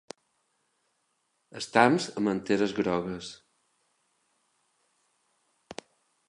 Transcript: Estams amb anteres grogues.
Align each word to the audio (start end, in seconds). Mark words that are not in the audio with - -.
Estams 1.59 2.07
amb 2.21 2.31
anteres 2.31 2.73
grogues. 2.79 3.29